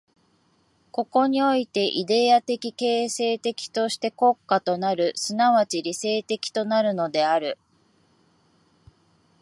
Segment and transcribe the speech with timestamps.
[0.91, 7.59] ここにおいてイデヤ的形成的として国家となる、即ち理性的となるのである。